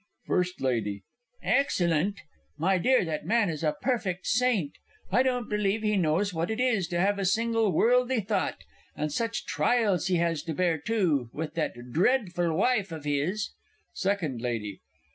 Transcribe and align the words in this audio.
FIRST 0.25 0.59
LADY. 0.61 1.03
Excellent! 1.43 2.21
My 2.57 2.79
dear, 2.79 3.05
that 3.05 3.23
man 3.27 3.51
is 3.51 3.61
a 3.63 3.75
perfect 3.83 4.25
Saint! 4.25 4.71
I 5.11 5.21
don't 5.21 5.47
believe 5.47 5.83
he 5.83 5.95
knows 5.95 6.33
what 6.33 6.49
it 6.49 6.59
is 6.59 6.87
to 6.87 6.99
have 6.99 7.19
a 7.19 7.23
single 7.23 7.71
worldly 7.71 8.21
thought! 8.21 8.63
And 8.95 9.11
such 9.11 9.45
trials 9.45 10.05
as 10.05 10.07
he 10.07 10.15
has 10.15 10.41
to 10.45 10.55
bear, 10.55 10.79
too! 10.79 11.29
With 11.33 11.53
that 11.53 11.91
dreadful 11.91 12.51
wife 12.51 12.91
of 12.91 13.03
his! 13.05 13.51
SECOND 13.93 14.41
LADY. 14.41 14.79